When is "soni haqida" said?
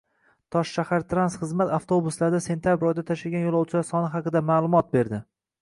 3.93-4.45